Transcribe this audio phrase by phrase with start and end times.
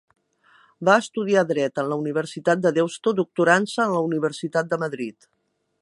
[0.87, 5.33] Va estudiar Dret en la Universitat de Deusto, doctorant-se en la Universitat de Madrid.